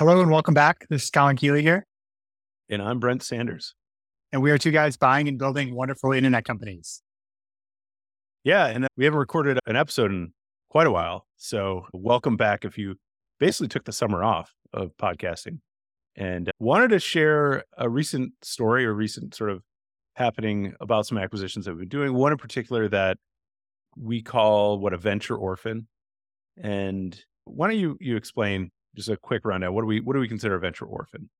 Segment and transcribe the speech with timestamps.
[0.00, 0.86] Hello and welcome back.
[0.88, 1.86] This is Colin Keeley here.
[2.70, 3.74] And I'm Brent Sanders.
[4.32, 7.02] And we are two guys buying and building wonderful internet companies.
[8.42, 8.68] Yeah.
[8.68, 10.32] And we haven't recorded an episode in
[10.70, 11.26] quite a while.
[11.36, 12.94] So welcome back if you
[13.38, 15.58] basically took the summer off of podcasting
[16.16, 19.62] and uh, wanted to share a recent story or recent sort of
[20.14, 22.14] happening about some acquisitions that we've been doing.
[22.14, 23.18] One in particular that
[23.98, 25.88] we call what a venture orphan.
[26.56, 29.74] And why don't you you explain just a quick rundown?
[29.74, 31.30] What do we what do we consider a venture orphan?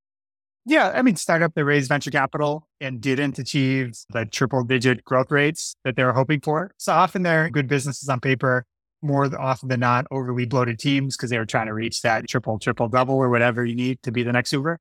[0.67, 5.31] Yeah, I mean, startup that raised venture capital and didn't achieve the triple digit growth
[5.31, 6.73] rates that they were hoping for.
[6.77, 8.67] So often they're good businesses on paper,
[9.03, 12.59] more often than not overly bloated teams because they were trying to reach that triple,
[12.59, 14.79] triple, double or whatever you need to be the next Uber.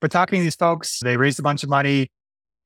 [0.00, 2.10] But talking to these folks, they raised a bunch of money,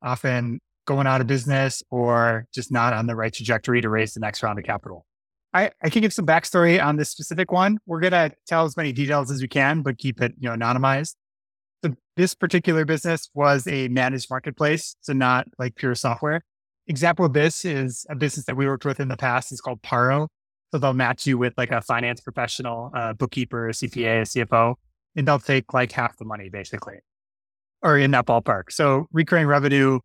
[0.01, 4.21] often going out of business or just not on the right trajectory to raise the
[4.21, 5.05] next round of capital.
[5.55, 7.79] I, I can give some backstory on this specific one.
[7.87, 10.57] We're going to tell as many details as we can, but keep it, you know,
[10.57, 11.15] anonymized.
[11.85, 16.43] So this particular business was a managed marketplace, so not like pure software.
[16.87, 19.53] Example of this is a business that we worked with in the past.
[19.53, 20.29] It's called Paro.
[20.71, 24.75] So they'll match you with like a finance professional, a bookkeeper, a CPA, a CFO,
[25.15, 26.97] and they'll take like half the money basically,
[27.83, 28.71] or in that ballpark.
[28.71, 30.01] So recurring revenue,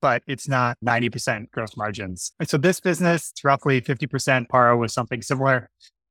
[0.00, 2.32] but it's not 90% gross margins.
[2.44, 4.48] So this business, it's roughly 50%.
[4.48, 5.70] Paro was something similar.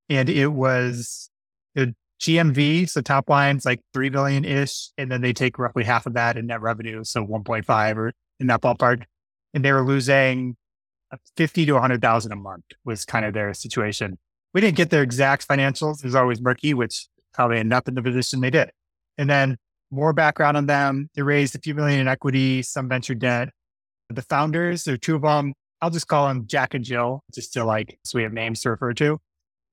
[0.09, 1.29] And it was
[1.75, 4.89] the GMV, so top line's like 3 billion ish.
[4.97, 7.03] And then they take roughly half of that in net revenue.
[7.03, 9.03] So 1.5 or in that ballpark.
[9.53, 10.55] And they were losing
[11.35, 14.17] 50 to 100,000 a month was kind of their situation.
[14.53, 15.99] We didn't get their exact financials.
[15.99, 18.71] It was always murky, which probably ended up in the position they did.
[19.17, 19.57] And then
[19.91, 21.09] more background on them.
[21.15, 23.49] They raised a few million in equity, some venture debt.
[24.09, 25.53] The founders, there are two of them.
[25.81, 28.71] I'll just call them Jack and Jill, just to like, so we have names to
[28.71, 29.19] refer to.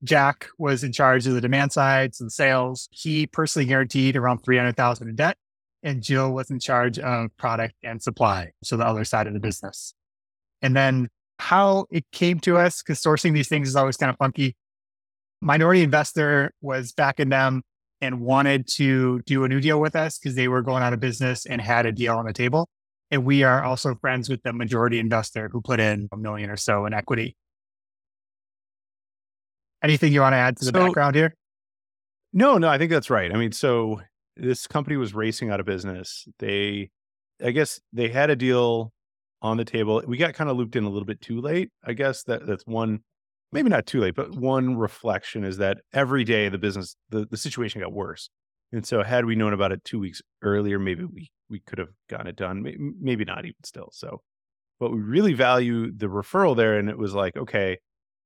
[0.03, 2.87] Jack was in charge of the demand sides and sales.
[2.91, 5.37] He personally guaranteed around 300,000 in debt
[5.85, 8.51] and Jill was in charge of product and supply.
[8.63, 9.93] So the other side of the business.
[10.61, 14.17] And then how it came to us, because sourcing these things is always kind of
[14.17, 14.55] funky.
[15.41, 17.61] Minority investor was backing them
[18.01, 20.99] and wanted to do a new deal with us because they were going out of
[20.99, 22.67] business and had a deal on the table.
[23.11, 26.57] And we are also friends with the majority investor who put in a million or
[26.57, 27.35] so in equity.
[29.83, 31.35] Anything you want to add to the so, background here?
[32.33, 33.31] No, no, I think that's right.
[33.31, 34.01] I mean, so
[34.35, 36.27] this company was racing out of business.
[36.39, 36.89] They,
[37.43, 38.91] I guess they had a deal
[39.41, 40.01] on the table.
[40.07, 41.69] We got kind of looped in a little bit too late.
[41.83, 43.01] I guess that that's one,
[43.51, 47.37] maybe not too late, but one reflection is that every day the business, the, the
[47.37, 48.29] situation got worse.
[48.71, 51.89] And so had we known about it two weeks earlier, maybe we, we could have
[52.09, 52.63] gotten it done.
[52.99, 53.89] Maybe, not even still.
[53.91, 54.21] So,
[54.79, 56.77] but we really value the referral there.
[56.77, 57.77] And it was like, okay,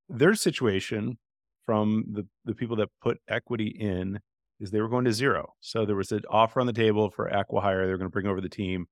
[0.08, 1.18] their situation
[1.66, 4.20] from the, the people that put equity in
[4.60, 5.54] is they were going to zero.
[5.60, 7.86] So there was an offer on the table for acquihire.
[7.86, 8.88] They were going to bring over the team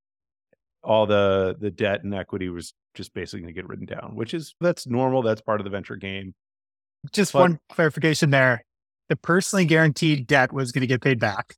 [0.84, 4.34] all the the debt and equity was just basically going to get written down, which
[4.34, 5.22] is that's normal.
[5.22, 6.34] That's part of the venture game.
[7.12, 8.64] Just but, one clarification there:
[9.10, 11.56] the personally guaranteed debt was going to get paid back,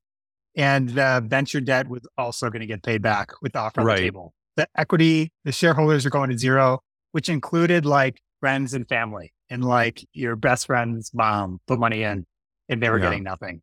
[0.55, 3.87] and the venture debt was also going to get paid back with the offer on
[3.87, 3.97] right.
[3.97, 4.33] the table.
[4.55, 6.79] The equity, the shareholders are going to zero,
[7.11, 12.25] which included like friends and family, and like your best friend's mom put money in,
[12.67, 13.05] and they were yeah.
[13.05, 13.61] getting nothing.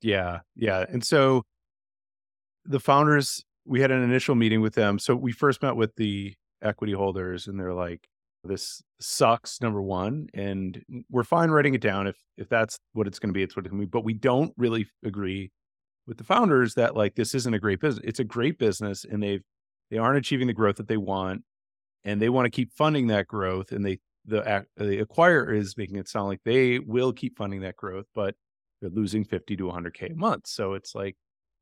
[0.00, 1.42] Yeah, yeah, and so
[2.64, 4.98] the founders we had an initial meeting with them.
[4.98, 8.08] So we first met with the equity holders and they're like,
[8.44, 10.28] this sucks, number one.
[10.34, 12.06] And we're fine writing it down.
[12.06, 13.90] If if that's what it's going to be, it's what it's going to be.
[13.90, 15.50] But we don't really agree
[16.06, 18.04] with the founders that like this isn't a great business.
[18.06, 19.42] It's a great business and they've
[19.90, 21.42] they aren't achieving the growth that they want
[22.04, 25.96] and they want to keep funding that growth and they the the acquirer is making
[25.96, 28.34] it sound like they will keep funding that growth but
[28.80, 31.16] they're losing 50 to 100k a month so it's like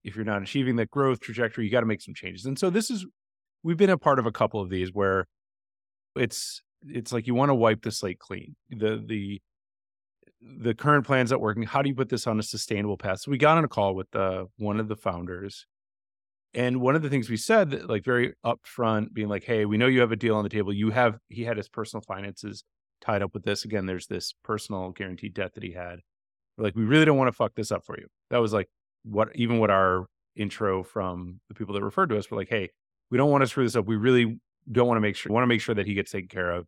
[0.06, 2.46] if you're not achieving that growth trajectory, you got to make some changes.
[2.46, 3.04] And so this is
[3.64, 5.26] we've been a part of a couple of these where
[6.16, 8.56] it's it's like you want to wipe the slate clean.
[8.70, 9.40] The the
[10.40, 11.62] the current plans not working.
[11.64, 13.20] How do you put this on a sustainable path?
[13.20, 15.66] So we got on a call with uh, one of the founders,
[16.54, 19.76] and one of the things we said, that, like very upfront, being like, "Hey, we
[19.76, 20.72] know you have a deal on the table.
[20.72, 22.64] You have." He had his personal finances
[23.00, 23.64] tied up with this.
[23.64, 26.00] Again, there's this personal guaranteed debt that he had.
[26.56, 28.06] We're like, we really don't want to fuck this up for you.
[28.30, 28.68] That was like
[29.04, 32.70] what even what our intro from the people that referred to us were like, hey,
[33.10, 33.86] we don't want to screw this up.
[33.86, 34.38] We really
[34.70, 36.66] don't want to make sure want to make sure that he gets taken care of,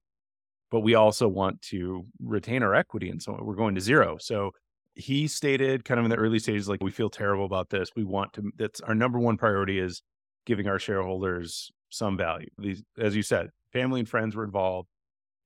[0.70, 4.16] but we also want to retain our equity and so we're going to zero.
[4.20, 4.52] So
[4.94, 7.90] he stated kind of in the early stages, like we feel terrible about this.
[7.94, 10.02] We want to that's our number one priority is
[10.44, 12.48] giving our shareholders some value.
[12.58, 14.88] These, as you said, family and friends were involved.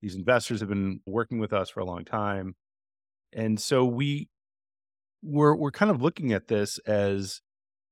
[0.01, 2.55] These investors have been working with us for a long time.
[3.31, 4.27] And so we
[5.21, 7.41] we're we're kind of looking at this as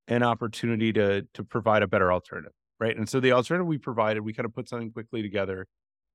[0.08, 2.98] an opportunity to to provide a better alternative, right?
[2.98, 5.68] And so the alternative we provided, we kind of put something quickly together.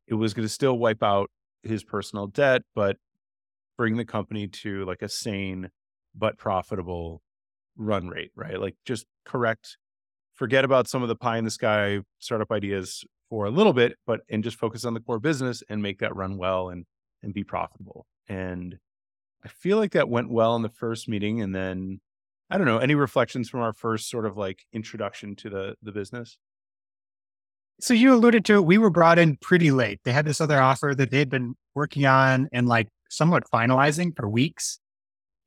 [0.09, 1.31] It was going to still wipe out
[1.63, 2.97] his personal debt, but
[3.79, 5.71] bring the company to like a sane
[6.15, 7.23] but profitable
[7.77, 8.61] run rate, right?
[8.61, 9.77] Like just correct,
[10.35, 13.95] forget about some of the pie in the sky startup ideas for a little bit,
[14.05, 16.85] but and just focus on the core business and make that run well and
[17.23, 18.07] and be profitable.
[18.29, 18.77] And
[19.45, 21.41] I feel like that went well in the first meeting.
[21.41, 22.01] And then
[22.51, 25.93] I don't know, any reflections from our first sort of like introduction to the the
[25.93, 26.39] business?
[27.79, 30.01] So you alluded to it, we were brought in pretty late.
[30.05, 34.29] They had this other offer that they'd been working on and like somewhat finalizing for
[34.29, 34.79] weeks.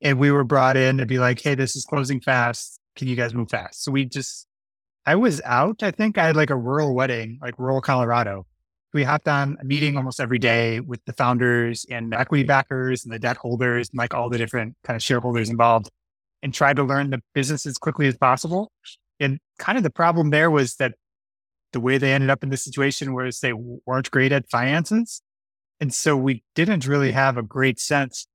[0.00, 2.78] And we were brought in to be like, hey, this is closing fast.
[2.96, 3.82] Can you guys move fast?
[3.82, 4.46] So we just,
[5.06, 5.82] I was out.
[5.82, 8.46] I think I had like a rural wedding, like rural Colorado.
[8.92, 13.12] We hopped on a meeting almost every day with the founders and equity backers and
[13.12, 15.90] the debt holders and like all the different kind of shareholders involved
[16.42, 18.72] and tried to learn the business as quickly as possible.
[19.18, 20.94] And kind of the problem there was that
[21.72, 25.22] the way they ended up in this situation was they weren't great at finances.
[25.80, 28.26] And so we didn't really have a great sense.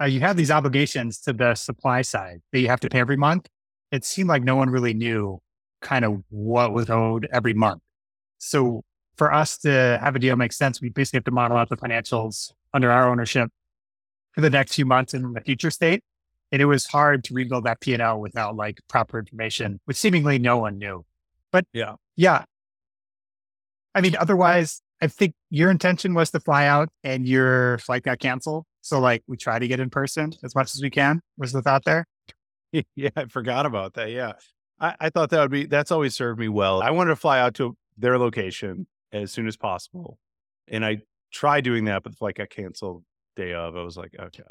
[0.00, 3.16] Uh, you have these obligations to the supply side that you have to pay every
[3.16, 3.48] month.
[3.90, 5.40] It seemed like no one really knew
[5.80, 7.82] kind of what was owed every month.
[8.38, 8.82] So
[9.16, 11.76] for us to have a deal make sense, we basically have to model out the
[11.76, 13.50] financials under our ownership
[14.32, 16.02] for the next few months in the future state.
[16.50, 20.58] And it was hard to rebuild that P&L without like proper information, which seemingly no
[20.58, 21.04] one knew.
[21.52, 22.44] But yeah, yeah.
[23.94, 28.18] I mean, otherwise, I think your intention was to fly out and your flight got
[28.18, 28.64] canceled.
[28.80, 31.62] So like we try to get in person as much as we can was the
[31.62, 32.06] thought there.
[32.96, 34.10] yeah, I forgot about that.
[34.10, 34.32] Yeah.
[34.80, 36.82] I, I thought that would be that's always served me well.
[36.82, 40.18] I wanted to fly out to their location as soon as possible.
[40.68, 40.98] And I
[41.32, 43.04] tried doing that, but the flight got canceled
[43.36, 43.76] day of.
[43.76, 44.42] I was like, okay.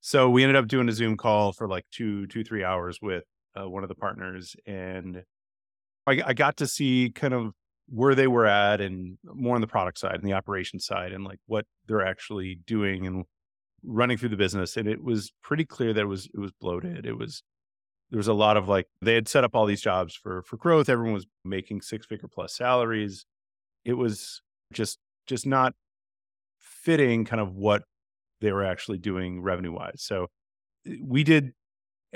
[0.00, 3.24] So we ended up doing a Zoom call for like two, two, three hours with
[3.58, 4.54] uh, one of the partners.
[4.64, 5.24] And
[6.06, 7.52] I, I got to see kind of
[7.88, 11.24] where they were at and more on the product side and the operation side and
[11.24, 13.24] like what they're actually doing and
[13.84, 14.76] running through the business.
[14.76, 17.06] And it was pretty clear that it was, it was bloated.
[17.06, 17.42] It was,
[18.10, 20.56] there was a lot of like, they had set up all these jobs for, for
[20.56, 20.88] growth.
[20.88, 23.24] Everyone was making six figure plus salaries
[23.86, 24.42] it was
[24.72, 25.72] just just not
[26.58, 27.84] fitting kind of what
[28.40, 30.02] they were actually doing revenue wise.
[30.02, 30.26] So
[30.86, 31.52] eh, we did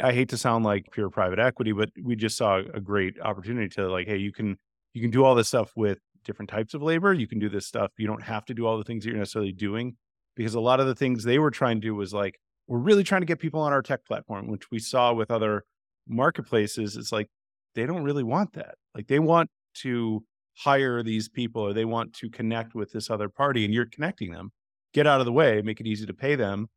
[0.02, 3.68] I hate to sound like pure private equity, but we just saw a great opportunity
[3.76, 4.56] to like, hey, you can
[4.92, 7.12] you can do all this stuff with different types of labor.
[7.12, 7.92] You can do this stuff.
[7.98, 9.96] You don't have to do all the things that you're necessarily doing
[10.36, 13.02] because a lot of the things they were trying to do was like, we're really
[13.02, 15.64] trying to get people on our tech platform, which we saw with other
[16.06, 16.96] marketplaces.
[16.96, 17.28] It's like
[17.74, 18.76] they don't really want that.
[18.94, 20.24] Like they want to
[20.56, 24.30] hire these people or they want to connect with this other party and you're connecting
[24.30, 24.52] them,
[24.92, 26.68] get out of the way, make it easy to pay them.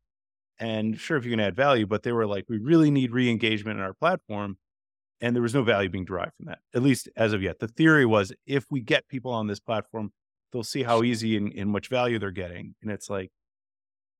[0.58, 3.28] And sure, if you can add value, but they were like, we really need re
[3.28, 4.56] engagement in our platform.
[5.20, 7.58] And there was no value being derived from that, at least as of yet.
[7.60, 10.10] The theory was if we get people on this platform,
[10.52, 12.74] they'll see how easy and, and much value they're getting.
[12.82, 13.30] And it's like,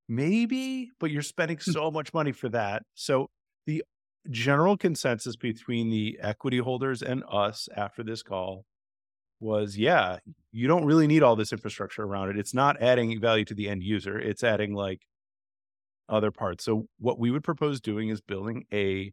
[0.08, 1.73] maybe, but you're spending hmm.
[1.73, 2.82] so much money for that.
[2.94, 3.29] So
[3.67, 3.85] the
[4.31, 8.64] general consensus between the equity holders and us after this call
[9.40, 10.19] was yeah,
[10.52, 12.38] you don't really need all this infrastructure around it.
[12.38, 15.02] It's not adding value to the end user, it's adding like
[16.08, 16.64] other parts.
[16.64, 19.12] So, what we would propose doing is building a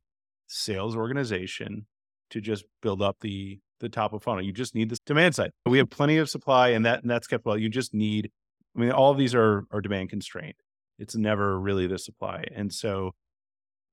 [0.51, 1.85] sales organization
[2.29, 4.43] to just build up the the top of funnel.
[4.43, 5.51] You just need the demand side.
[5.65, 7.57] We have plenty of supply and that and that's kept well.
[7.57, 8.31] You just need
[8.75, 10.55] I mean all of these are are demand constrained.
[10.99, 12.43] It's never really the supply.
[12.53, 13.11] And so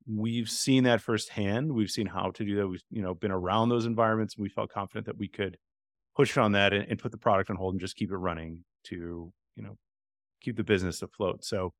[0.06, 1.72] we've seen that firsthand.
[1.72, 2.68] We've seen how to do that.
[2.68, 5.56] We've, you know, been around those environments and we felt confident that we could
[6.16, 8.64] push on that and, and put the product on hold and just keep it running
[8.84, 9.76] to you know
[10.40, 11.44] keep the business afloat.
[11.44, 11.72] So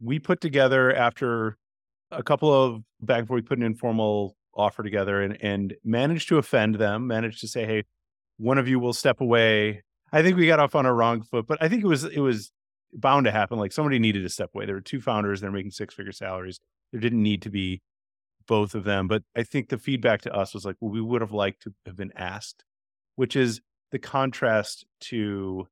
[0.00, 1.56] we put together after
[2.12, 6.38] a couple of back before we put an informal offer together and and managed to
[6.38, 7.84] offend them, managed to say, hey,
[8.38, 9.82] one of you will step away.
[10.12, 12.20] I think we got off on a wrong foot, but I think it was it
[12.20, 12.52] was
[12.92, 13.58] bound to happen.
[13.58, 14.66] Like somebody needed to step away.
[14.66, 16.60] There were two founders, they're making six figure salaries.
[16.92, 17.80] There didn't need to be
[18.46, 19.08] both of them.
[19.08, 21.72] But I think the feedback to us was like, well, we would have liked to
[21.86, 22.64] have been asked
[23.16, 25.66] which is the contrast to,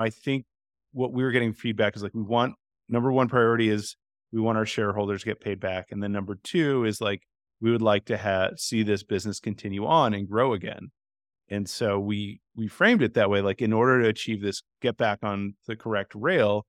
[0.00, 0.44] I think
[0.92, 2.54] what we were getting feedback is like, we want
[2.88, 3.96] number one priority is
[4.32, 5.86] we want our shareholders get paid back.
[5.90, 7.22] And then number two is like,
[7.60, 10.90] we would like to have see this business continue on and grow again.
[11.48, 13.40] And so we we framed it that way.
[13.40, 16.66] Like in order to achieve this, get back on the correct rail,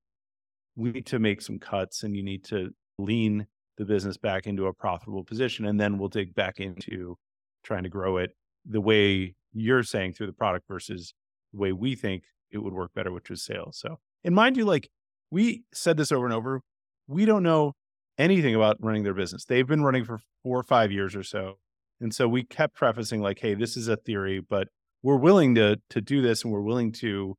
[0.75, 3.47] we need to make some cuts and you need to lean
[3.77, 5.65] the business back into a profitable position.
[5.65, 7.17] And then we'll dig back into
[7.63, 8.31] trying to grow it
[8.65, 11.13] the way you're saying through the product versus
[11.53, 13.77] the way we think it would work better, which is sales.
[13.79, 14.89] So, and mind you, like
[15.31, 16.61] we said this over and over,
[17.07, 17.73] we don't know
[18.17, 19.45] anything about running their business.
[19.45, 21.55] They've been running for four or five years or so.
[21.99, 24.67] And so we kept prefacing like, hey, this is a theory, but
[25.03, 27.35] we're willing to to do this and we're willing to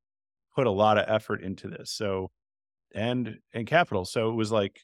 [0.54, 1.90] put a lot of effort into this.
[1.92, 2.30] So
[2.94, 4.04] and and capital.
[4.04, 4.80] So it was like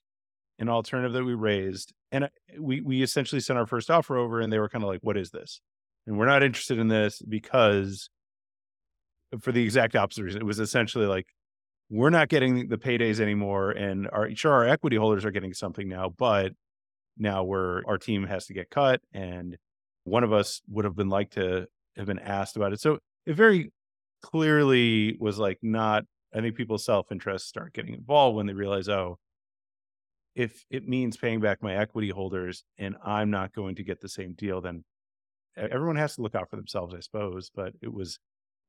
[0.59, 1.93] an alternative that we raised.
[2.13, 5.01] And we we essentially sent our first offer over and they were kind of like,
[5.03, 5.61] what is this?
[6.07, 8.11] And we're not interested in this because
[9.41, 10.41] for the exact opposite reason.
[10.41, 11.27] It was essentially like,
[11.91, 13.71] we're not getting the paydays anymore.
[13.71, 16.53] And our sure our equity holders are getting something now, but
[17.19, 19.01] now we're our team has to get cut.
[19.13, 19.57] And
[20.05, 22.81] one of us would have been like to have been asked about it.
[22.81, 23.73] So it very
[24.23, 28.89] clearly was like not I think people's self interest start getting involved when they realize,
[28.89, 29.19] oh,
[30.35, 34.09] if it means paying back my equity holders and I'm not going to get the
[34.09, 34.85] same deal, then
[35.57, 37.51] everyone has to look out for themselves, I suppose.
[37.55, 38.19] But it was,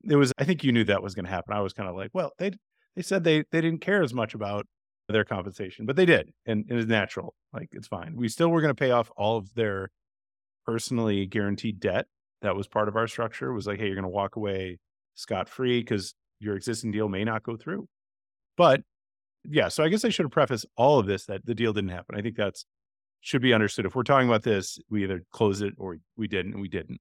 [0.07, 0.31] it was.
[0.37, 1.55] I think you knew that was going to happen.
[1.55, 2.51] I was kind of like, well, they
[2.95, 4.65] they said they they didn't care as much about
[5.07, 7.35] their compensation, but they did, and it is natural.
[7.53, 8.15] Like it's fine.
[8.15, 9.91] We still were going to pay off all of their
[10.65, 12.07] personally guaranteed debt.
[12.41, 13.53] That was part of our structure.
[13.53, 14.79] Was like, hey, you're going to walk away
[15.15, 17.87] scot free because your existing deal may not go through.
[18.57, 18.81] But
[19.43, 21.91] yeah, so I guess I should have prefaced all of this that the deal didn't
[21.91, 22.15] happen.
[22.15, 22.65] I think that's
[23.21, 23.85] should be understood.
[23.85, 26.99] If we're talking about this, we either close it or we didn't, and we didn't.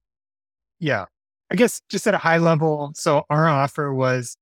[0.79, 1.05] Yeah.
[1.51, 4.35] I guess just at a high level, so our offer was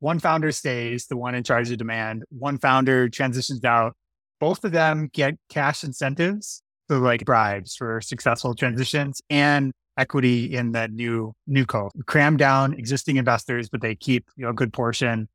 [0.00, 3.94] one founder stays, the one in charge of demand, one founder transitions out.
[4.38, 10.72] Both of them get cash incentives, so like bribes for successful transitions and equity in
[10.72, 11.90] the new new co.
[12.06, 15.28] Cram down existing investors, but they keep you know a good portion.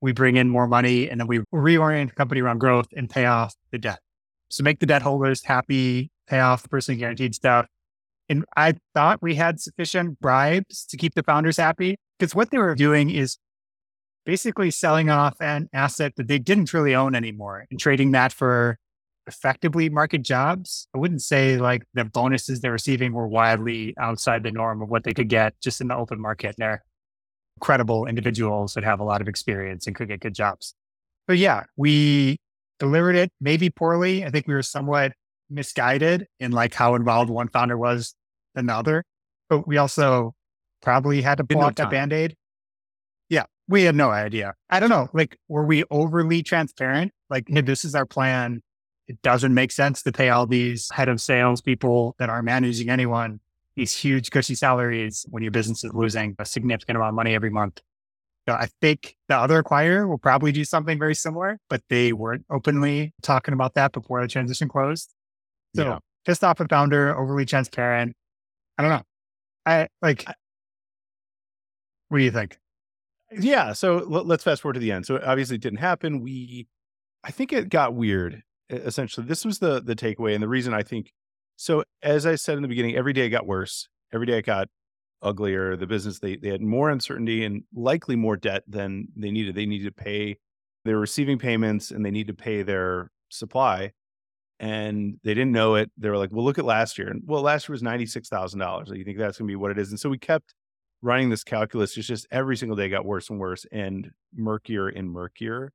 [0.00, 3.24] We bring in more money and then we reorient the company around growth and pay
[3.24, 4.00] off the debt.
[4.50, 7.66] So make the debt holders happy, pay off the personally guaranteed stuff.
[8.28, 12.58] And I thought we had sufficient bribes to keep the founders happy because what they
[12.58, 13.38] were doing is
[14.24, 18.78] basically selling off an asset that they didn't really own anymore and trading that for
[19.26, 20.88] effectively market jobs.
[20.94, 25.04] I wouldn't say like the bonuses they're receiving were wildly outside the norm of what
[25.04, 26.56] they could get just in the open market.
[26.58, 26.82] They're
[27.60, 30.74] credible individuals that have a lot of experience and could get good jobs.
[31.28, 32.38] But yeah, we
[32.80, 34.24] delivered it maybe poorly.
[34.24, 35.12] I think we were somewhat
[35.48, 38.14] misguided in like how involved one founder was
[38.54, 39.04] than the other.
[39.48, 40.34] But we also
[40.80, 42.30] probably had to pull out that band-aid.
[42.30, 42.34] Yeah,
[43.68, 44.54] we had no idea.
[44.70, 45.08] I don't know.
[45.12, 47.12] Like, were we overly transparent?
[47.30, 48.62] Like, hey, this is our plan
[49.08, 52.88] it doesn't make sense to pay all these head of sales people that aren't managing
[52.88, 53.40] anyone
[53.74, 57.50] these huge cushy salaries when your business is losing a significant amount of money every
[57.50, 57.80] month.
[58.46, 62.44] So I think the other acquirer will probably do something very similar, but they weren't
[62.50, 65.14] openly talking about that before the transition closed.
[65.74, 65.98] So yeah.
[66.26, 68.14] pissed off a founder, overly transparent.
[68.76, 69.02] I don't know.
[69.64, 70.26] I like.
[72.08, 72.58] What do you think?
[73.38, 73.72] Yeah.
[73.72, 75.06] So let's fast forward to the end.
[75.06, 76.20] So obviously it didn't happen.
[76.20, 76.66] We,
[77.24, 79.26] I think it got weird essentially.
[79.26, 81.12] This was the the takeaway and the reason i think
[81.56, 83.88] so as i said in the beginning every day it got worse.
[84.12, 84.68] Every day it got
[85.22, 85.76] uglier.
[85.76, 89.54] The business they, they had more uncertainty and likely more debt than they needed.
[89.54, 90.38] They needed to pay
[90.84, 93.92] they were receiving payments and they need to pay their supply
[94.58, 95.90] and they didn't know it.
[95.96, 97.08] They were like well look at last year.
[97.08, 99.90] And well last year was $96000 you think that's going to be what it is?
[99.90, 100.54] And so we kept
[101.02, 105.10] running this calculus it's just every single day got worse and worse and murkier and
[105.10, 105.72] murkier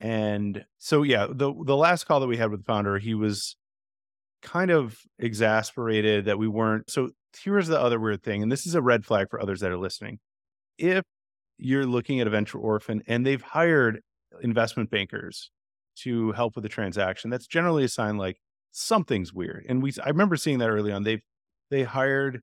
[0.00, 3.56] and so yeah, the the last call that we had with the founder, he was
[4.42, 6.90] kind of exasperated that we weren't.
[6.90, 7.10] So
[7.42, 9.78] here's the other weird thing, and this is a red flag for others that are
[9.78, 10.20] listening.
[10.78, 11.02] If
[11.58, 14.00] you're looking at a venture orphan and they've hired
[14.42, 15.50] investment bankers
[16.02, 18.38] to help with the transaction, that's generally a sign like
[18.70, 19.66] something's weird.
[19.68, 21.02] And we I remember seeing that early on.
[21.02, 21.22] They've
[21.70, 22.42] they hired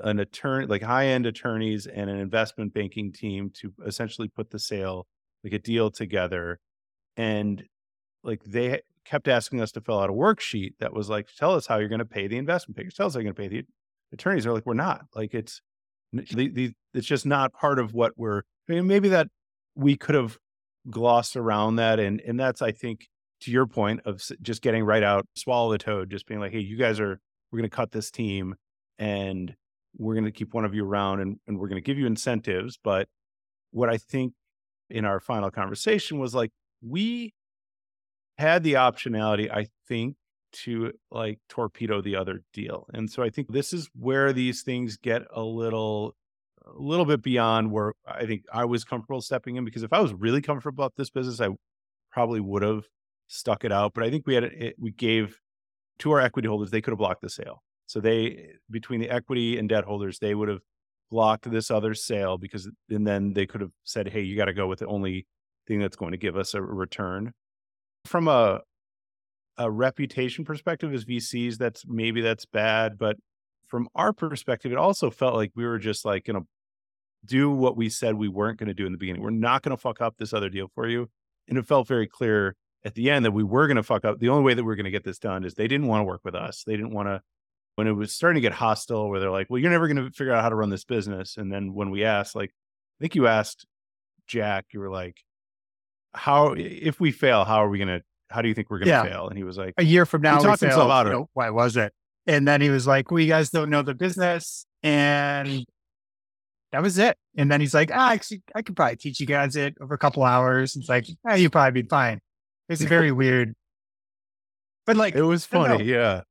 [0.00, 4.58] an attorney, like high end attorneys and an investment banking team to essentially put the
[4.58, 5.06] sale,
[5.42, 6.58] like a deal together
[7.16, 7.64] and
[8.22, 11.66] like they kept asking us to fill out a worksheet that was like, tell us
[11.66, 12.94] how you're going to pay the investment bankers.
[12.94, 13.66] Tell us how you're going to pay the
[14.12, 14.44] attorneys.
[14.44, 15.02] They're like, we're not.
[15.14, 15.60] Like it's
[16.12, 18.42] the, the it's just not part of what we're.
[18.68, 19.28] I mean, maybe that
[19.74, 20.38] we could have
[20.90, 23.08] glossed around that, and and that's I think
[23.42, 26.60] to your point of just getting right out, swallow the toad, just being like, hey,
[26.60, 27.20] you guys are
[27.50, 28.54] we're going to cut this team,
[28.98, 29.54] and
[29.96, 32.06] we're going to keep one of you around, and and we're going to give you
[32.06, 32.78] incentives.
[32.82, 33.08] But
[33.70, 34.32] what I think
[34.90, 36.50] in our final conversation was like
[36.82, 37.34] we
[38.38, 40.16] had the optionality, I think,
[40.52, 42.86] to like torpedo the other deal.
[42.92, 46.14] And so I think this is where these things get a little
[46.66, 50.00] a little bit beyond where I think I was comfortable stepping in because if I
[50.00, 51.48] was really comfortable about this business, I
[52.10, 52.84] probably would have
[53.26, 53.92] stuck it out.
[53.94, 55.40] But I think we had it, we gave
[55.98, 57.62] to our equity holders, they could have blocked the sale.
[57.86, 60.60] So they between the equity and debt holders, they would have
[61.10, 64.54] blocked this other sale because and then they could have said, Hey, you got to
[64.54, 65.26] go with the only
[65.66, 67.32] thing that's going to give us a return.
[68.04, 68.60] From a
[69.56, 72.98] a reputation perspective as VCs, that's maybe that's bad.
[72.98, 73.16] But
[73.68, 76.46] from our perspective, it also felt like we were just like going to
[77.24, 79.22] do what we said we weren't going to do in the beginning.
[79.22, 81.08] We're not going to fuck up this other deal for you.
[81.48, 84.18] And it felt very clear at the end that we were going to fuck up.
[84.18, 86.00] The only way that we are going to get this done is they didn't want
[86.00, 86.64] to work with us.
[86.66, 87.22] They didn't want to,
[87.76, 90.10] when it was starting to get hostile, where they're like, well, you're never going to
[90.10, 91.36] figure out how to run this business.
[91.36, 93.66] And then when we asked, like, I think you asked
[94.26, 95.16] Jack, you were like,
[96.14, 98.86] how, if we fail, how are we going to, how do you think we're going
[98.86, 99.02] to yeah.
[99.02, 99.28] fail?
[99.28, 101.26] And he was like, a year from now, we failed, out of it.
[101.32, 101.92] why was it?
[102.26, 104.66] And then he was like, well, you guys don't know the business.
[104.82, 105.66] And
[106.72, 107.16] that was it.
[107.36, 109.98] And then he's like, ah, actually, I could probably teach you guys it over a
[109.98, 110.76] couple hours.
[110.76, 112.20] It's like, ah, you'd probably be fine.
[112.68, 113.54] It's very weird.
[114.86, 115.84] But like, it was funny.
[115.84, 116.22] Yeah.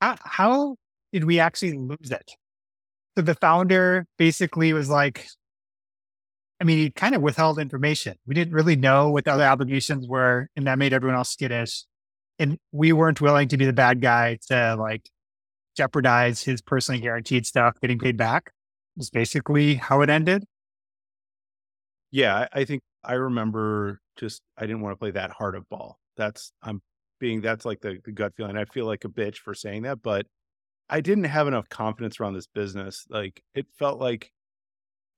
[0.00, 0.76] How,
[1.12, 2.32] did we actually lose it?
[3.16, 5.26] So the founder basically was like,
[6.60, 8.16] I mean, he kind of withheld information.
[8.26, 11.84] We didn't really know what the other obligations were, and that made everyone else skittish.
[12.38, 15.08] And we weren't willing to be the bad guy to like
[15.76, 18.52] jeopardize his personally guaranteed stuff getting paid back
[18.96, 20.44] was basically how it ended.
[22.10, 25.98] Yeah, I think I remember just I didn't want to play that hard of ball.
[26.16, 26.82] That's I'm
[27.20, 28.56] being that's like the, the gut feeling.
[28.56, 30.26] I feel like a bitch for saying that, but
[30.88, 33.06] I didn't have enough confidence around this business.
[33.08, 34.32] Like it felt like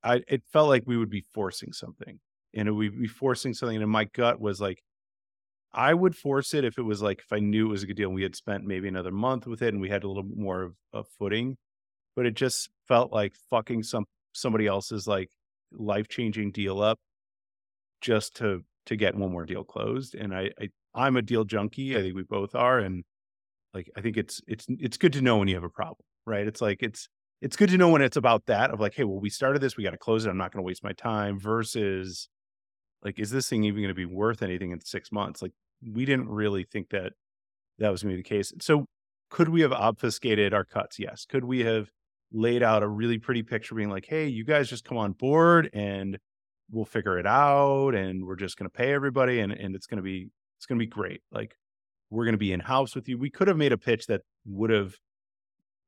[0.03, 2.19] I it felt like we would be forcing something.
[2.55, 3.81] And would be forcing something.
[3.81, 4.83] And my gut was like,
[5.73, 7.95] I would force it if it was like if I knew it was a good
[7.95, 10.29] deal and we had spent maybe another month with it and we had a little
[10.35, 11.57] more of a footing
[12.15, 15.29] but it just felt like fucking some somebody else's like
[15.71, 16.99] life changing deal up
[18.01, 20.13] just to to get one more deal closed.
[20.13, 21.97] And I, I I'm a deal junkie.
[21.97, 23.03] I think we both are, and
[23.73, 26.47] like I think it's it's it's good to know when you have a problem, right?
[26.47, 27.07] It's like it's
[27.41, 29.75] it's good to know when it's about that of like, hey, well, we started this,
[29.75, 30.29] we got to close it.
[30.29, 31.37] I'm not going to waste my time.
[31.37, 32.29] Versus,
[33.03, 35.41] like, is this thing even going to be worth anything in six months?
[35.41, 35.51] Like,
[35.85, 37.11] we didn't really think that
[37.79, 38.53] that was going to be the case.
[38.61, 38.85] So,
[39.29, 40.99] could we have obfuscated our cuts?
[40.99, 41.25] Yes.
[41.25, 41.89] Could we have
[42.31, 45.69] laid out a really pretty picture being like, hey, you guys just come on board
[45.73, 46.17] and
[46.71, 49.97] we'll figure it out and we're just going to pay everybody and, and it's going
[49.97, 50.29] to be
[50.63, 51.21] it's going to be great.
[51.31, 51.55] Like
[52.09, 53.17] we're going to be in house with you.
[53.17, 54.95] We could have made a pitch that would have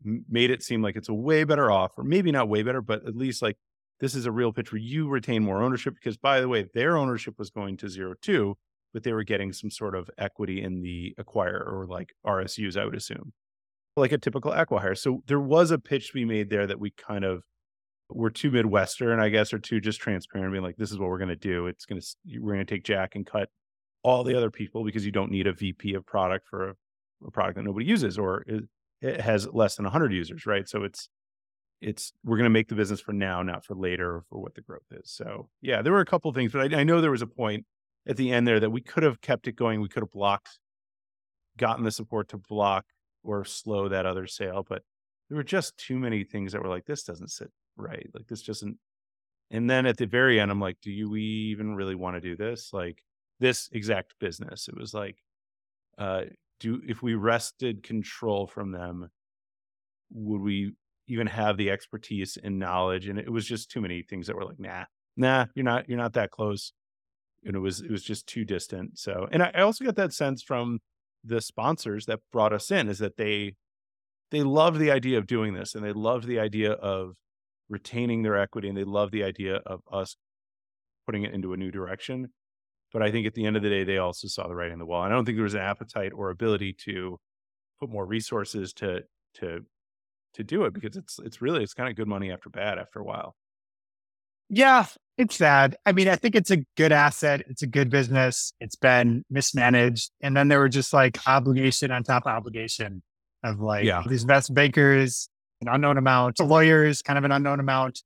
[0.03, 3.15] made it seem like it's a way better offer, maybe not way better, but at
[3.15, 3.57] least like
[3.99, 6.97] this is a real pitch where you retain more ownership because by the way, their
[6.97, 8.57] ownership was going to zero two,
[8.93, 12.85] but they were getting some sort of equity in the acquirer or like RSUs, I
[12.85, 13.31] would assume
[13.97, 14.97] like a typical acquihire.
[14.97, 17.43] So there was a pitch we made there that we kind of
[18.09, 21.17] were too Midwestern, I guess, or too just transparent, being like, this is what we're
[21.17, 21.67] going to do.
[21.67, 22.07] It's going to,
[22.39, 23.49] we're going to take Jack and cut
[24.05, 26.73] all the other people because you don't need a VP of product for a,
[27.25, 28.63] a product that nobody uses or it,
[29.01, 30.69] it has less than 100 users, right?
[30.69, 31.09] So it's,
[31.81, 34.53] it's we're going to make the business for now, not for later, or for what
[34.53, 35.11] the growth is.
[35.11, 37.27] So yeah, there were a couple of things, but I, I know there was a
[37.27, 37.65] point
[38.07, 39.81] at the end there that we could have kept it going.
[39.81, 40.59] We could have blocked,
[41.57, 42.85] gotten the support to block
[43.23, 44.63] or slow that other sale.
[44.69, 44.83] But
[45.29, 48.07] there were just too many things that were like, this doesn't sit right.
[48.13, 48.77] Like this doesn't.
[49.49, 52.35] And then at the very end, I'm like, do you even really want to do
[52.35, 52.69] this?
[52.71, 53.01] Like
[53.39, 54.67] this exact business.
[54.67, 55.17] It was like,
[55.97, 56.23] uh,
[56.59, 59.09] do if we wrested control from them,
[60.11, 60.73] would we
[61.07, 63.07] even have the expertise and knowledge?
[63.07, 64.85] And it was just too many things that were like, nah,
[65.17, 66.73] nah, you're not, you're not that close.
[67.43, 68.97] And it was, it was just too distant.
[68.97, 70.79] So, and I also got that sense from
[71.23, 73.55] the sponsors that brought us in is that they
[74.31, 77.13] they love the idea of doing this and they love the idea of
[77.69, 80.17] retaining their equity and they love the idea of us
[81.05, 82.29] putting it into a new direction
[82.95, 84.79] but i think at the end of the day they also saw the writing on
[84.79, 87.19] the wall and i don't think there was an appetite or ability to
[87.77, 89.01] put more resources to
[89.33, 89.59] to
[90.33, 92.99] to do it because it's it's really it's kind of good money after bad after
[92.99, 93.35] a while
[94.47, 94.85] yeah
[95.17, 95.77] it's sad.
[95.85, 97.43] I mean, I think it's a good asset.
[97.47, 98.51] It's a good business.
[98.59, 100.11] It's been mismanaged.
[100.21, 103.01] And then there were just like obligation on top of obligation
[103.43, 104.03] of like yeah.
[104.07, 105.29] these best bankers,
[105.61, 108.01] an unknown amount, of lawyers, kind of an unknown amount.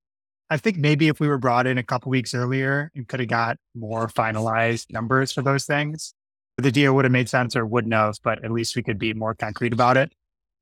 [0.49, 3.29] I think maybe if we were brought in a couple weeks earlier and could have
[3.29, 6.13] got more finalized numbers for those things,
[6.57, 9.13] the deal would have made sense or wouldn't have, but at least we could be
[9.13, 10.11] more concrete about it.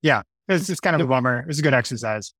[0.02, 1.39] Yeah, it's just kind of a bummer.
[1.39, 2.34] It was a good exercise.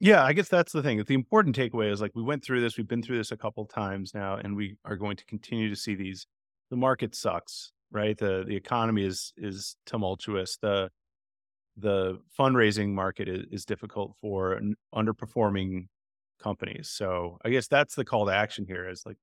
[0.00, 1.04] Yeah, I guess that's the thing.
[1.06, 3.66] The important takeaway is like we went through this, we've been through this a couple
[3.66, 6.26] times now, and we are going to continue to see these.
[6.70, 8.16] The market sucks, right?
[8.16, 10.56] The the economy is is tumultuous.
[10.62, 10.90] The
[11.76, 14.60] the fundraising market is, is difficult for
[14.94, 15.88] underperforming
[16.40, 16.88] companies.
[16.90, 19.18] So I guess that's the call to action here is like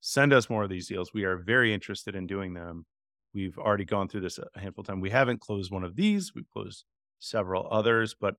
[0.00, 1.12] send us more of these deals.
[1.12, 2.86] We are very interested in doing them.
[3.34, 5.02] We've already gone through this a handful of times.
[5.02, 6.32] We haven't closed one of these.
[6.34, 6.84] We've closed
[7.18, 8.34] several others, but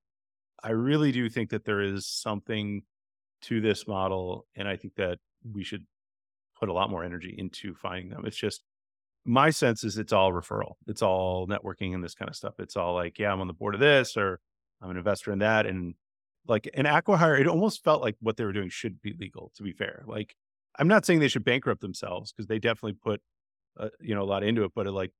[0.63, 2.81] I really do think that there is something
[3.43, 4.45] to this model.
[4.55, 5.85] And I think that we should
[6.59, 8.25] put a lot more energy into finding them.
[8.25, 8.63] It's just,
[9.23, 10.73] my sense is it's all referral.
[10.87, 12.55] It's all networking and this kind of stuff.
[12.59, 14.39] It's all like, yeah, I'm on the board of this or
[14.81, 15.65] I'm an investor in that.
[15.65, 15.95] And
[16.47, 19.63] like an acquihire, it almost felt like what they were doing should be legal, to
[19.63, 20.03] be fair.
[20.07, 20.35] Like,
[20.77, 23.21] I'm not saying they should bankrupt themselves because they definitely put,
[23.79, 25.11] uh, you know, a lot into it, but it like,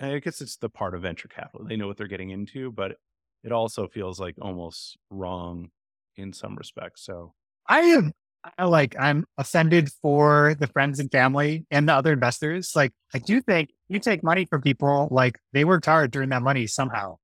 [0.00, 1.66] I guess it's the part of venture capital.
[1.66, 2.96] They know what they're getting into, but
[3.44, 5.70] it also feels like almost wrong
[6.16, 7.04] in some respects.
[7.04, 7.34] So
[7.68, 8.12] I am
[8.58, 12.72] like I'm offended for the friends and family and the other investors.
[12.74, 16.30] Like I do think you take money from people, like they worked hard to earn
[16.30, 17.16] that money somehow.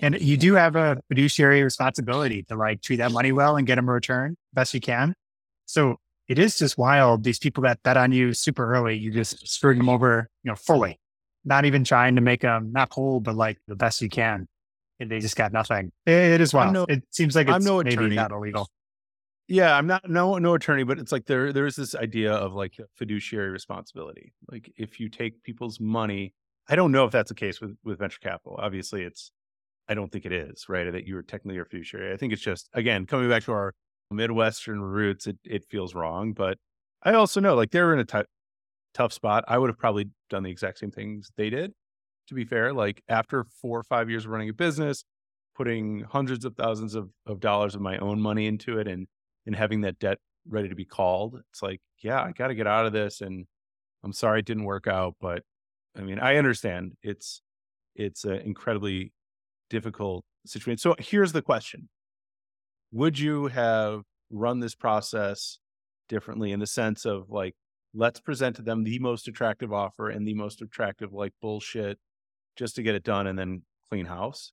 [0.00, 3.76] And you do have a fiduciary responsibility to like treat that money well and get
[3.76, 5.14] them a return best you can.
[5.66, 5.96] So
[6.28, 7.24] it is just wild.
[7.24, 10.54] These people that bet on you super early, you just screwed them over, you know,
[10.56, 11.00] fully,
[11.44, 14.46] not even trying to make them not whole, but like the best you can.
[15.00, 15.92] And they just got nothing.
[16.06, 16.74] it is wild.
[16.74, 18.16] No, it seems like it's I'm no maybe attorney.
[18.16, 18.68] not illegal.
[19.46, 22.52] Yeah, I'm not no no attorney, but it's like there there is this idea of
[22.52, 24.34] like fiduciary responsibility.
[24.50, 26.34] Like if you take people's money,
[26.68, 28.58] I don't know if that's the case with with venture capital.
[28.60, 29.30] Obviously, it's
[29.88, 32.12] I don't think it is right that you're technically a fiduciary.
[32.12, 33.74] I think it's just again coming back to our
[34.10, 35.26] midwestern roots.
[35.26, 36.58] It it feels wrong, but
[37.02, 38.28] I also know like they're in a t-
[38.94, 39.44] tough spot.
[39.48, 41.72] I would have probably done the exact same things they did.
[42.28, 45.04] To be fair, like after four or five years of running a business,
[45.56, 49.06] putting hundreds of thousands of, of dollars of my own money into it and
[49.46, 51.40] and having that debt ready to be called.
[51.50, 53.20] It's like, yeah, I got to get out of this.
[53.20, 53.46] And
[54.04, 55.42] I'm sorry it didn't work out, but
[55.96, 57.42] I mean, I understand it's
[57.94, 59.12] it's an incredibly
[59.70, 60.78] difficult situation.
[60.78, 61.88] So here's the question:
[62.92, 65.58] Would you have run this process
[66.08, 67.54] differently in the sense of like,
[67.94, 71.98] let's present to them the most attractive offer and the most attractive like bullshit
[72.56, 74.52] just to get it done and then clean house?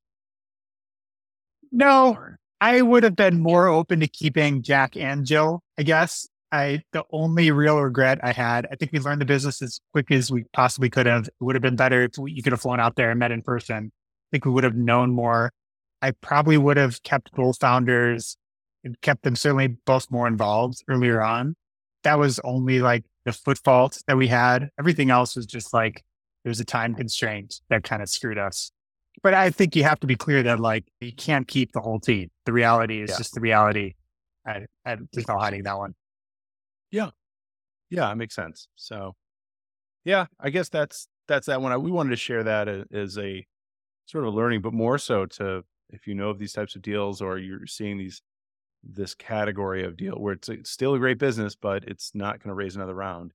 [1.72, 2.18] No,
[2.62, 6.28] I would have been more open to keeping Jack and Jill, I guess.
[6.52, 10.10] I the only real regret I had, I think we learned the business as quick
[10.12, 11.28] as we possibly could have.
[11.28, 13.32] It would have been better if we, you could have flown out there and met
[13.32, 13.92] in person.
[14.26, 15.52] I think we would have known more.
[16.02, 18.38] I probably would have kept both founders
[18.84, 21.56] and kept them certainly both more involved earlier on.
[22.04, 24.70] That was only like the foot fault that we had.
[24.80, 26.04] Everything else was just like
[26.44, 28.72] there was a time constraint that kind of screwed us
[29.24, 32.00] but I think you have to be clear that like you can't keep the whole
[32.00, 32.30] team.
[32.46, 33.18] The reality is yeah.
[33.18, 33.96] just the reality.
[34.46, 35.96] I, I, there's no hiding that one.
[36.92, 37.10] Yeah,
[37.90, 38.68] yeah, it makes sense.
[38.76, 39.16] So,
[40.04, 41.72] yeah, I guess that's that's that one.
[41.72, 43.46] I, we wanted to share that as a
[44.06, 46.82] sort of a learning, but more so to if you know of these types of
[46.82, 48.22] deals or you're seeing these
[48.84, 52.50] this category of deal where it's, it's still a great business, but it's not going
[52.50, 53.34] to raise another round.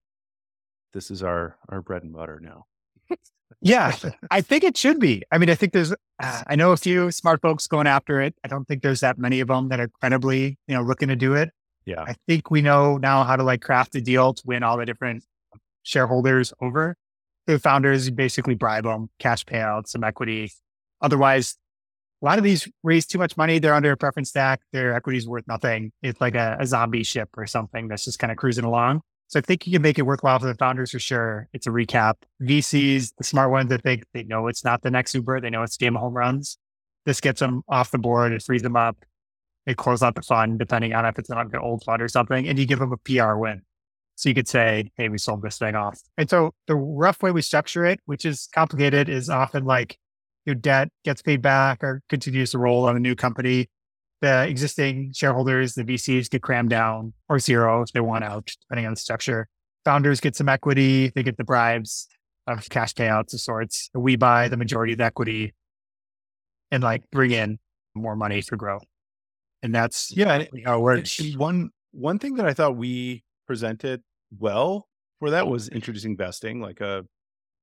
[0.93, 2.67] This is our our bread and butter now.
[3.61, 3.95] Yeah,
[4.31, 5.23] I think it should be.
[5.31, 8.35] I mean, I think there's, uh, I know a few smart folks going after it.
[8.45, 11.17] I don't think there's that many of them that are credibly, you know, looking to
[11.17, 11.51] do it.
[11.85, 12.03] Yeah.
[12.03, 14.87] I think we know now how to like craft a deal to win all the
[14.87, 15.25] different
[15.83, 16.97] shareholders over.
[17.47, 20.53] The founders basically bribe them, cash payouts, some equity.
[21.01, 21.57] Otherwise,
[22.23, 23.59] a lot of these raise too much money.
[23.59, 24.61] They're under a preference stack.
[24.73, 25.93] Their equity is worth nothing.
[26.03, 29.01] It's like a, a zombie ship or something that's just kind of cruising along.
[29.29, 31.49] So I think you can make it worthwhile for the founders for sure.
[31.53, 32.15] It's a recap.
[32.43, 35.63] VCs, the smart ones that think they know it's not the next Uber, they know
[35.63, 36.59] it's game of home runs.
[37.07, 39.05] This gets them off the board, it frees them up.
[39.67, 42.49] It closes out the fund, depending on if it's not an old fund or something,
[42.49, 43.63] and you give them a PR win.
[44.21, 45.99] So you could say, hey, we sold this thing off.
[46.19, 49.99] And so the rough way we structure it, which is complicated, is often like
[50.45, 53.69] your debt gets paid back or continues to roll on a new company
[54.21, 58.87] the existing shareholders, the VCs get crammed down or zero if they want out, depending
[58.87, 59.49] on the structure.
[59.85, 62.07] Founders get some equity, they get the bribes
[62.47, 63.89] of cash payouts of sorts.
[63.95, 65.55] We buy the majority of the equity
[66.71, 67.59] and like bring in
[67.95, 68.85] more money for growth.
[69.63, 71.21] And that's yeah, how it works.
[71.37, 74.03] One one thing that I thought we presented
[74.39, 74.89] well
[75.19, 77.03] for that was introducing vesting, like a uh,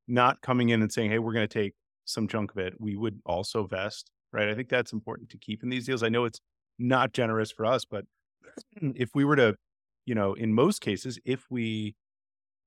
[0.07, 1.73] not coming in and saying, Hey, we're gonna take
[2.05, 2.73] some chunk of it.
[2.79, 4.49] We would also vest right?
[4.49, 6.03] I think that's important to keep in these deals.
[6.03, 6.39] I know it's
[6.77, 8.05] not generous for us, but
[8.81, 9.55] if we were to,
[10.05, 11.95] you know, in most cases, if we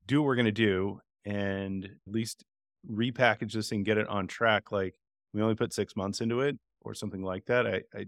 [0.07, 2.45] do what we're going to do and at least
[2.91, 4.95] repackage this and get it on track, like
[5.33, 8.07] we only put six months into it or something like that, I, I,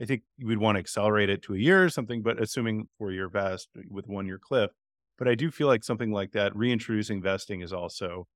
[0.00, 3.12] I think we'd want to accelerate it to a year or something, but assuming four
[3.12, 4.70] year vest with one year cliff.
[5.18, 8.26] But I do feel like something like that, reintroducing vesting is also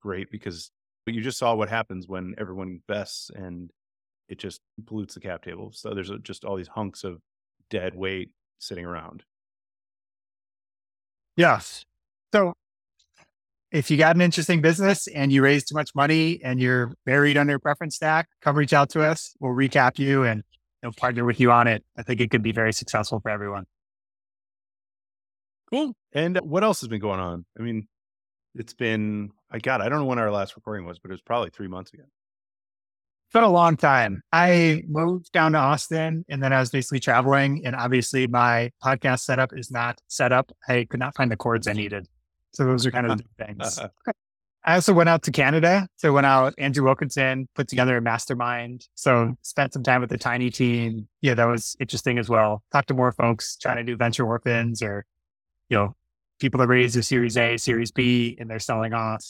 [0.00, 0.70] great because
[1.04, 3.70] but you just saw what happens when everyone vests and
[4.28, 5.72] it just pollutes the cap table.
[5.72, 7.22] So there's just all these hunks of
[7.70, 9.24] dead weight sitting around.
[11.34, 11.86] Yes.
[12.34, 12.52] So
[13.72, 17.38] if you got an interesting business and you raise too much money and you're buried
[17.38, 19.34] under a preference stack, come reach out to us.
[19.40, 20.42] We'll recap you and
[20.82, 21.84] know, partner with you on it.
[21.96, 23.64] I think it could be very successful for everyone.
[25.70, 25.94] Cool.
[26.12, 27.44] And uh, what else has been going on?
[27.58, 27.86] I mean,
[28.54, 29.80] it's been I got.
[29.80, 32.04] I don't know when our last recording was, but it was probably three months ago.
[32.04, 34.22] It's been a long time.
[34.32, 37.62] I moved down to Austin and then I was basically traveling.
[37.66, 40.50] And obviously, my podcast setup is not set up.
[40.66, 42.06] I could not find the cords I needed.
[42.54, 43.78] So those are kind of the things.
[44.64, 45.88] I also went out to Canada.
[45.96, 48.86] So went out, with Andrew Wilkinson put together a mastermind.
[48.94, 51.08] So spent some time with the tiny team.
[51.20, 52.62] Yeah, that was interesting as well.
[52.72, 55.04] Talked to more folks trying to do venture orphans or,
[55.68, 55.94] you know,
[56.38, 59.24] people that raise a series A, series B, and they're selling off.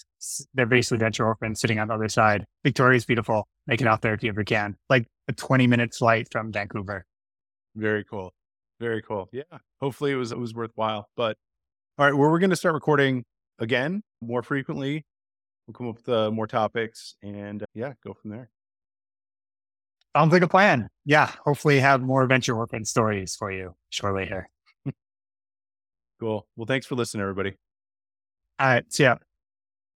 [0.55, 2.45] They're basically venture orphans sitting on the other side.
[2.65, 3.47] Victoria's beautiful.
[3.67, 4.77] Make it out there if you ever can.
[4.89, 7.05] Like a 20 minute flight from Vancouver.
[7.77, 8.33] Very cool.
[8.81, 9.29] Very cool.
[9.33, 9.43] Yeah.
[9.81, 11.09] Hopefully it was it was worthwhile.
[11.17, 11.37] But
[11.99, 13.25] all right, well, we're going to start recording
[13.59, 15.05] again more frequently.
[15.67, 18.51] We'll come up with uh, more topics and uh, yeah, go from there.
[20.17, 20.89] Sounds like a plan.
[21.05, 21.31] Yeah.
[21.45, 24.49] Hopefully have more venture orphan stories for you shortly here.
[26.21, 26.47] Cool.
[26.57, 27.57] Well, thanks for listening, everybody.
[28.59, 28.93] All right.
[28.93, 29.19] See ya.